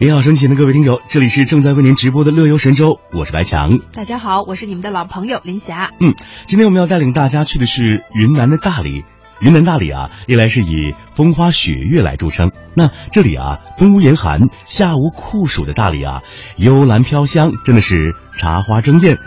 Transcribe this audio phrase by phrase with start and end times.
[0.00, 3.80] 你好，身前的各位听友，这里是正在为您直播的乐游神州，我是白强。
[3.92, 5.90] 大家好，我是你们的老朋友林霞。
[5.98, 6.14] 嗯，
[6.46, 9.02] 今天我们要带领大家去的是云南的大理。
[9.40, 12.50] 云南大理啊，历来是以风花雪月来著称。
[12.74, 16.22] 那这里啊，冬无严寒，夏无酷暑的大理啊，
[16.56, 19.18] 幽兰飘香，真的是茶花争艳。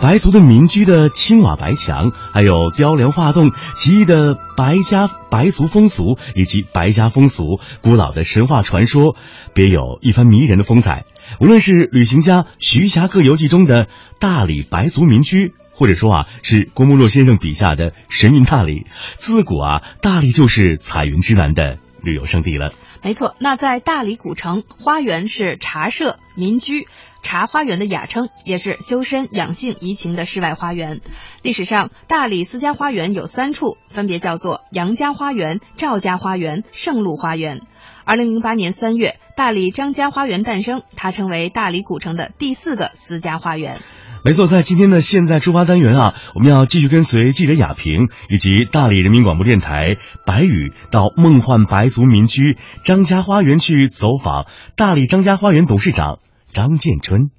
[0.00, 9.14] 白族的民居的青瓦白墙，还有雕梁画栋、奇异的白家白族风俗以及白家风俗、古老的神话传说，
[9.52, 11.04] 别有一番迷人的风采。
[11.38, 18.84] 无论是旅行家《徐霞客游记》中的大理白族民居，或者说啊，是郭沫若先生笔下的神韵大理，
[19.16, 22.70] 自古啊，大理就是彩云之南的旅游胜地了。
[23.02, 26.86] 没错，那在大理古城，花园是茶社、民居。
[27.22, 31.00] 茶花园的雅称，也是修身养性怡情的世外花园。
[31.42, 37.60] 历史上，大理私家花园有三处，分别叫做杨家花园、赵家花园、圣路花园。
[38.04, 43.78] 二零零八年三月，大理张家花园诞生，它成为大理古城的第四个私家花园。
[44.24, 49.96] 没错，在今天的现在出发单元啊，我们要继续跟随记者雅萍以及大理人民广播电台
[50.26, 54.44] 白宇到梦幻白族民居张家花园去走访
[54.76, 56.18] 大理张家花园董事长。
[56.52, 57.30] 张建春，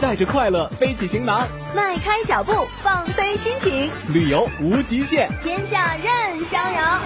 [0.00, 1.46] 带着快乐背起行囊，
[1.76, 2.52] 迈开脚步
[2.82, 6.98] 放飞心情，旅游无极限，天下任逍遥。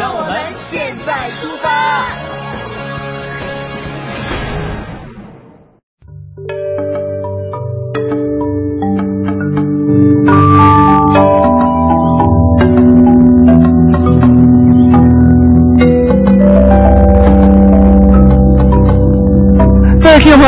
[0.00, 2.35] 让我们现在出发。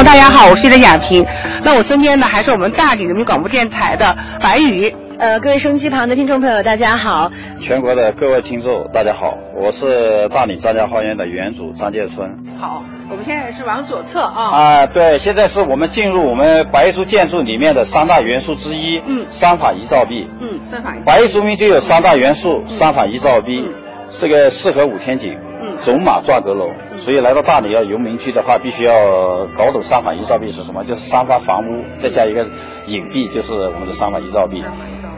[0.09, 1.23] 大家好，我是你的雅萍。
[1.63, 4.91] 那我身边呢，还是我们大理人民广播电台的白宇。
[5.19, 7.31] 呃，各位收音机旁的听众朋友，大家好。
[7.61, 12.39] 全国的各位听众，大家好，我是大理张家花园的园主张建春。
[12.59, 14.45] 好，我们现在是往左侧啊。
[14.51, 19.03] 啊，对，现在是我们进入我们白族建筑里面的三大元素之一。
[19.07, 19.27] 嗯。
[19.29, 20.27] 三法一照壁。
[20.41, 21.05] 嗯，三法一。
[21.05, 23.69] 白族民就有三大元素，三法一照壁，
[24.09, 25.35] 是个四合五天井。
[25.61, 32.45] 嗯走马转阁楼，所以来到大理要游民居的话，必须要搞懂三反一照壁是什么，就是三法房屋再加一个
[32.87, 34.63] 隐蔽，就是我们的三反一照壁。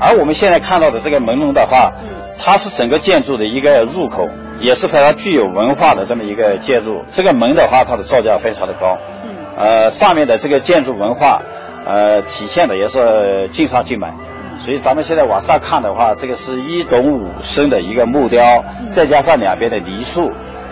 [0.01, 1.93] 而我们现在看到的这个门楼的话，
[2.39, 4.29] 它是整个建筑的一个入口，
[4.61, 7.03] 也是非常具有文化的这么一个建筑。
[7.11, 8.97] 这个门的话，它的造价非常的高，
[9.57, 11.43] 呃，上面的这个建筑文化，
[11.87, 14.07] 呃，体现的也是尽善尽美。
[14.61, 20.31] 所以咱们现在往上看的话，这个是一懂五升的一个木雕，再加上两边的梨树。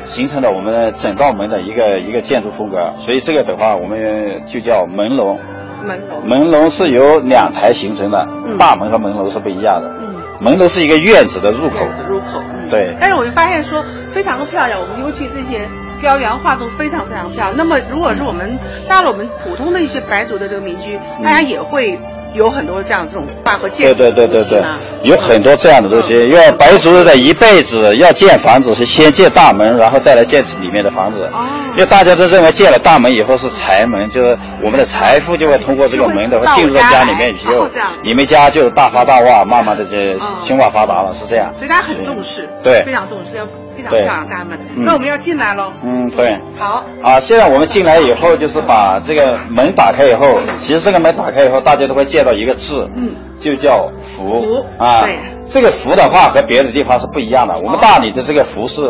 [0.09, 5.39] 形成了我们整道门的一个一个建筑风格，所以这个的话我们就叫门楼。
[5.85, 6.21] 门楼。
[6.27, 8.27] 门楼是由两台形成的，
[8.59, 9.89] 大门和门楼是不一样的。
[10.01, 10.15] 嗯。
[10.41, 11.81] 门楼是一个院子的入口。
[11.81, 12.41] 院子入口。
[12.69, 12.97] 对。
[12.99, 15.69] 但是我就发现说非常的漂亮，我们尤其这些
[16.01, 17.57] 雕梁画栋非常非常漂亮。
[17.57, 18.59] 那么如果是我们
[18.89, 21.99] 到了我们普通的一些白族的这个民居，大家也会。
[22.35, 24.63] 有很多这样这种画和建对对对对对，
[25.03, 26.13] 有很多这样的东西。
[26.29, 31.23] 因为白族的一辈子要建房子是先建大门，然后再来建里面的房子。
[31.33, 31.47] 哦。
[31.73, 37.69] 因为大家都认为建了大门以后是财门，就是我们的财富就会通过这个门的话进入到家里面以后，
[38.03, 39.97] 你们家就大发大旺，慢慢的就
[40.43, 41.53] 兴旺发达了，是这样。
[41.55, 43.47] 所以大家很重视，对，非常重视，要
[43.83, 44.59] 非常漂亮大门。
[44.77, 45.73] 那我们要进来喽。
[45.83, 46.39] 嗯，对。
[46.57, 46.85] 好。
[47.03, 54.43] 啊，现在我们进来以后，就是把这个门打开以后，其实这个门打开以后，大家都会见到一个字，嗯，就叫福。
[54.43, 55.19] 福啊，对，
[55.49, 57.59] 这个福的话和别的地方是不一样的。
[57.59, 58.83] 我们大理的这个福是，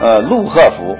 [0.00, 0.96] 呃，鹿鹤福，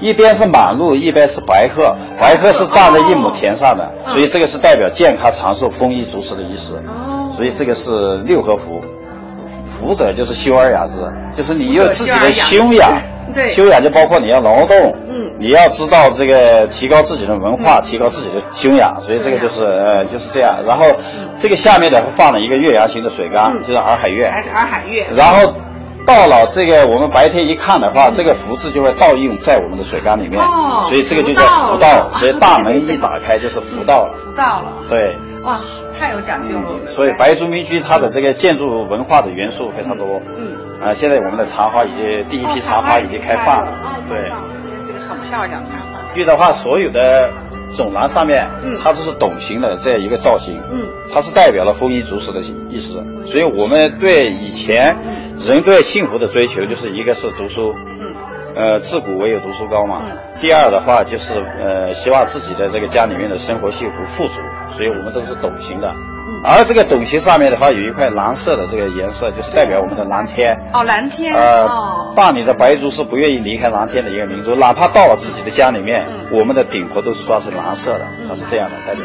[0.00, 6.74] 一边是马路，一边是白鹤，白鹤是站在一亩田上的，所以这个是代表健康长寿、丰衣足食的意思。
[6.86, 8.82] 哦，所以这个是六合福，
[9.84, 10.94] 福者就是修而雅之，
[11.36, 12.92] 就是你有自己的修养。
[13.34, 14.76] 对，修养就包括你要劳动，
[15.08, 20.62] 嗯，你要知道这个提高自己的文化，提高自己的修养，所以这个就是呃就是这样。
[20.64, 20.86] 然后
[21.40, 25.04] 这个下面的放了一个月牙形的水缸，就是洱海月，还是洱海月。
[25.16, 25.54] 然后
[26.06, 32.10] 到了这个我们白天一看的话，这个福字就会倒映在我们的水缸里面，哦，所以这个就叫福道。
[32.12, 35.60] 所以大门一打开就是福道了，福道了，对，哇，
[35.98, 36.86] 太有讲究了。
[36.86, 40.64] 所以白族民居它的这个建筑文化的元素非常多，嗯。
[40.80, 44.30] 啊，现在我们的茶花已经第一批茶花已经开放了，对，
[44.86, 46.00] 这个很漂亮茶花。
[46.14, 47.30] 玉的话，所有的
[47.72, 53.02] 走廊上面，嗯，它都是斗形的这样一个造型，嗯，它是代表了丰衣足食的意思。
[53.24, 54.96] 所以我们对以前
[55.38, 58.13] 人对幸福的追求，就是一个是读书，嗯，
[58.54, 60.02] 呃，自古唯有读书高嘛。
[60.40, 64.40] 第二的话就是呃，希望自己的这个家里面的生活幸福富足，
[64.76, 65.94] 所以我们都是斗形的。
[66.42, 70.52] 而这个斗形上面的话，有一块蓝色的这个颜色，就是代表我们的蓝天。
[70.72, 71.34] 哦，蓝天。
[71.34, 79.04] 呃，大理的白族是不愿意离开蓝天的一个民族，哪怕到了自己的家里面，我们的顶棚都是刷成蓝色的，它是这样的代表。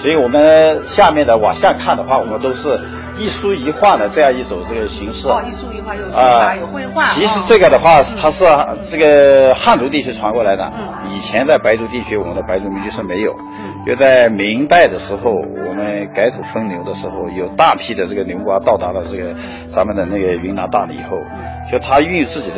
[0.00, 2.80] 所以我们下面的往下看的话，我们都是
[3.18, 5.28] 一书一画的这样一种这个形式。
[5.28, 7.04] 哦，一书一画有书法有绘画。
[7.08, 8.46] 其实这个的话，它是
[8.90, 10.72] 这个汉族地区传过来的。
[10.74, 11.12] 嗯。
[11.12, 13.34] 以前在白族地区，我们的白族民族是没有。
[13.38, 13.84] 嗯。
[13.86, 19.34] 就在明代的时候，我们改土分流的时候，有大批的这个牛倌到达了这个
[19.68, 21.18] 咱们的那个云南大理以后，
[21.70, 22.56] 就他运用自己的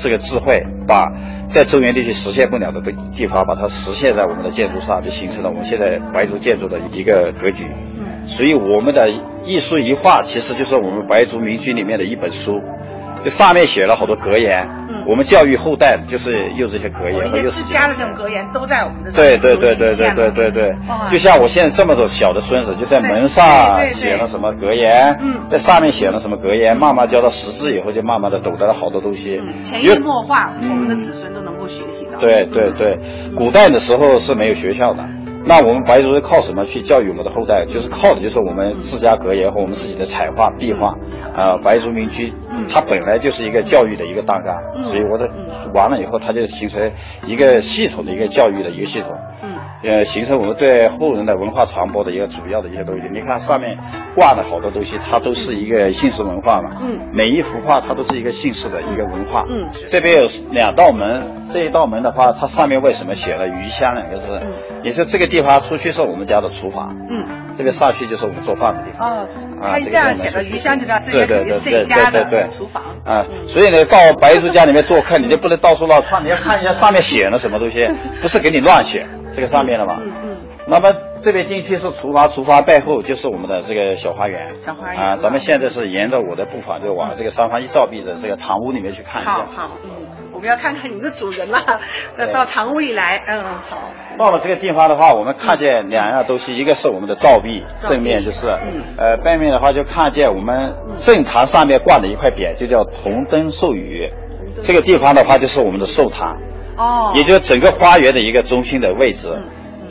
[0.00, 1.06] 这个智慧，把。
[1.48, 2.80] 在中原地区实现不了的
[3.12, 7.66] 地方，把它实现在我们的建筑上，就形成了我们现在白族建筑的一个格局。
[7.96, 9.08] 嗯，所以我们的
[9.44, 12.60] 一书一画，其实就是我们白族民居里面的一本书。
[13.24, 20.74] 就上面写了好多格言，嗯，我们教育后代就是用这些格言和一些自家的这种格言都在我们的对对对对对对对对，
[21.10, 32.18] 就像我现在这么多小的孙子，就在门上写了什么格言，嗯，在上面写了什么格言，慢慢教到识字以后，就慢慢的懂得了好多东西，潜移默化，我们的子孙都能够学习到。
[32.18, 32.98] 对对对，
[33.34, 35.02] 古代的时候是没有学校的。
[35.46, 37.64] 那我们白族是靠什么去教育我们的后代？
[37.66, 40.94] 就是靠的就是我们自家格言和我们自己的彩画壁画。
[41.34, 42.32] 啊，白族民居，
[42.68, 45.28] 它本来就是一个教育的一个大纲，所以我的
[45.74, 46.90] 完了以后，它就形成
[47.26, 49.12] 一个系统的一个教育的一个系统。
[49.84, 53.08] 嗯，呃，形成我们对后人的文化传播的一个主要的一些东西。
[53.12, 53.78] 你看上面
[54.14, 56.70] 挂的好多东西，它都是一个姓氏文化嘛。
[56.80, 59.44] 嗯，每一幅画它都是一个姓氏的一个文化。
[59.48, 64.40] 嗯，这边有两道门，这一道门的话，它上面为什么写了“鱼香”两个字？
[64.82, 69.22] 也是这个地方出去是我们家的厨房，嗯，这个上去就是我们做饭的地方。
[69.22, 69.28] 哦，
[69.62, 72.82] 他这样写的“鱼香”就知道这个肯定是自己家的厨房。
[73.04, 77.86] 啊，所以呢，到白族家里面做客，你就不能到处乱窜，你要看一下上面写了什么东西，
[78.20, 79.98] 不是给你乱写这个上面了嘛。
[80.00, 80.36] 嗯嗯。
[80.66, 84.58] 那么这边进去是厨房，厨房背后就是我们的这个小花园。
[84.58, 85.02] 小花园。
[85.02, 89.32] 啊，咱们现在是沿着我的步伐，就往这个三房一照壁的这个堂屋里面去看一下。
[89.32, 89.90] 好好，嗯。
[90.32, 91.60] 我们要看看你们的主人了，
[92.32, 93.90] 到堂屋里来，嗯，好。
[94.18, 104.10] 到了这个地方的话，我们看见两样东西，一个是我们的照壁，正面就是，嗯，呃，背面的话就看见我们正堂上面挂的一块匾，就叫铜灯授予。
[104.62, 106.38] 这个地方的话就是我们的寿堂，
[106.76, 109.28] 哦，也就是整个花园的一个中心的位置。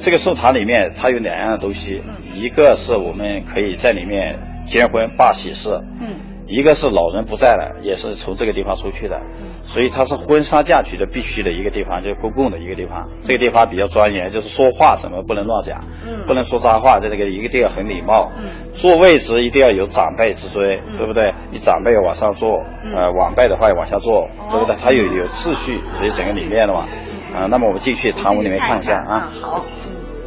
[0.02, 2.02] 这个寿堂里面它有两样东西，
[2.36, 4.38] 一个是我们可以在里面
[4.70, 5.70] 结婚办喜事，
[6.02, 6.16] 嗯，
[6.48, 9.20] 一个是老人不在了，也是从这个地方出去的。
[9.66, 13.10] 所以它是婚纱嫁娶的必须的一个地方，就是公共的一个地方。
[13.22, 18.44] 这个地方比较庄严，就是说话什么不能乱讲，嗯，不能说脏话，在这个一个定要很礼貌，嗯，
[18.74, 21.34] 坐位置一定要有长辈之尊，对不对？
[21.52, 22.64] 你长辈要往上坐，
[22.94, 24.76] 呃，晚辈的话要往下坐，对不对？
[24.76, 26.88] 它有有秩序，所以整个里面的嘛，
[27.34, 29.32] 啊，那么我们进去堂屋里面看一下啊。
[29.42, 29.66] 好。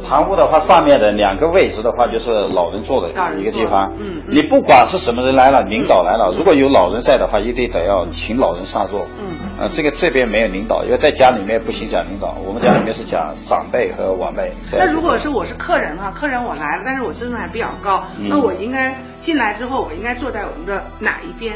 [0.07, 3.91] 堂屋的话，上面的两个位置的话，就是老人坐的一个地方。
[3.99, 9.05] 嗯，你不管是什么人来了，领导来了，如果有老人在的话，一定得要请老人上座。
[9.19, 9.27] 嗯，
[9.59, 14.51] 呃，这个这边没有领导，因为在家里面不行讲领导，我们家里面是讲长辈和晚辈。
[14.71, 21.53] 那如果是我是客人哈，客人我来了，但是我身份还比较高，那我应该进来之后，我应该坐在我们的哪一边？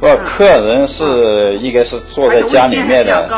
[0.00, 3.28] 不，客人是应该是坐在家里面的，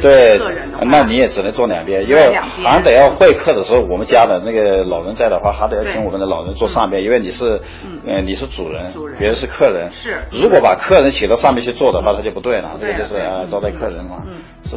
[0.00, 0.40] 对，
[0.84, 2.32] 那你也只能坐两边，因为
[2.62, 7.60] 还得要会客的时候，我们家的那个老人在的话，还得要请我们的老人坐上边，因为你是，
[8.06, 14.22] 嗯，你是主人，别人是客人，是，如果把客人请到上面去坐的话，他就不对了，这就是啊招待客人嘛，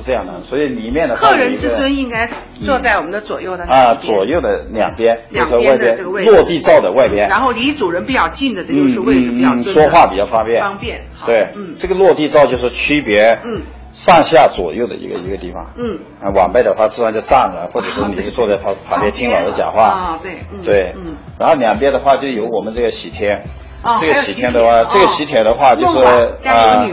[0.02, 11.48] 是这样的，所以里面的客人之尊应该坐在我们的左右的啊左右的两边，两边的这个位置，落地罩的外边，然后离主人比较近的这个是位置比较说话比较方便，方便，对。
[11.56, 13.62] 嗯，这个落地罩就是区别，嗯，
[13.94, 20.34] 上下左右的一个一个地方，嗯，啊，晚辈的话自然就站着，或者说你就坐在旁旁边听老师讲话，啊，对，
[20.64, 23.10] 对，嗯，然后两边的话就有我们这个喜
[24.00, 26.00] 帖，这个喜帖的话，这个喜帖的话就是
[26.50, 26.84] 啊，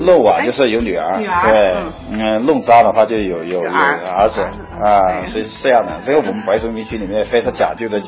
[0.00, 1.74] 漏瓦就是有女儿，对，
[2.10, 4.42] 嗯，弄渣的话就有有有儿子，
[4.80, 8.00] 啊，所以是这样的，这个我们白族民居里面非常讲究的。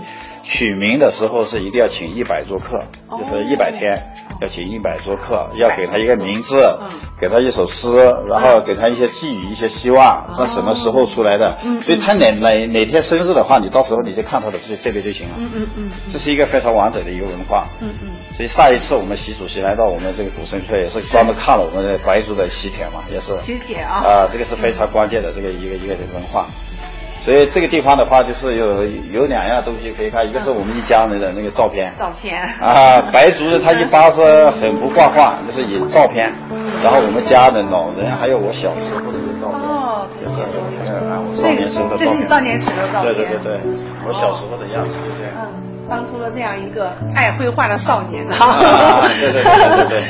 [0.44, 3.98] 取名的时候是一定要请一百桌客，就是一百天
[4.42, 6.78] 要请一百桌客，要给他一个名字，
[7.18, 7.96] 给他一首诗，
[8.28, 11.56] 然后给他一些寄语、一些希望，他什么时候出来的？
[11.82, 15.34] 所以他哪哪哪天生日的话，你到时候你就看他的这这边就行了。
[15.38, 17.66] 嗯嗯嗯，这是一个非常完整的一个文化。
[17.80, 24.04] 嗯嗯，所以上一次我们习主席来到我们这个古城村，也是专门看了我们的白族的喜帖嘛，也是喜帖啊。
[24.04, 26.44] 啊，这个是非常关键的这个一个一个文化。
[27.24, 32.38] 所以这个地方的话，就是有有两样东西可以看，一个是我们一家人的那个照片，照片。
[32.60, 36.30] 啊，白族人他一般是很不挂画，就是以照片，
[36.82, 43.72] 然后我们家的老人还有我小时候的照片，哦，这是我少年时候的照片，这是你少年时的照片，对对对对，
[44.06, 45.48] 我小时候的样子，对，嗯，
[45.88, 50.04] 当初的那样一个爱绘画的少年啊，对对对对对。